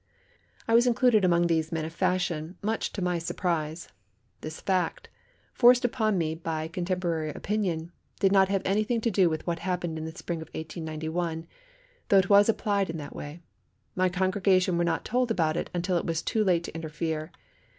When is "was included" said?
0.73-1.23